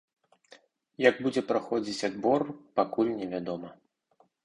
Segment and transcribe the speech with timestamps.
[1.09, 2.49] Як будзе праходзіць адбор,
[2.83, 3.69] пакуль невядома.